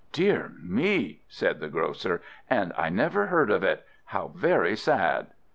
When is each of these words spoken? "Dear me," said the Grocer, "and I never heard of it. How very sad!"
"Dear 0.13 0.53
me," 0.59 1.21
said 1.27 1.59
the 1.59 1.67
Grocer, 1.67 2.23
"and 2.49 2.73
I 2.75 2.89
never 2.89 3.27
heard 3.27 3.51
of 3.51 3.61
it. 3.63 3.85
How 4.05 4.29
very 4.29 4.75
sad!" 4.75 5.27